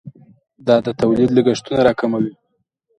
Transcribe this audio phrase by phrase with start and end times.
[0.67, 2.31] دا د تولید لګښتونه راکموي.